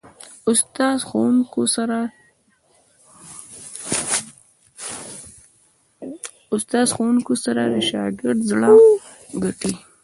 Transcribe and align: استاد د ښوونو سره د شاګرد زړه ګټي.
استاد 0.49 0.97
د 6.89 6.91
ښوونو 6.95 7.35
سره 7.45 7.63
د 7.73 7.75
شاګرد 7.89 8.39
زړه 8.49 8.69
ګټي. 9.43 9.73